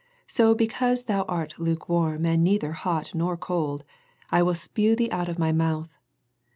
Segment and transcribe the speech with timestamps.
[0.25, 3.83] So because thou art lukewarm, and neither hot nor cold,
[4.31, 5.95] I will spew thee out of My mouth.